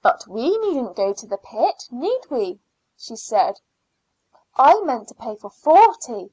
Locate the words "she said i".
2.96-4.80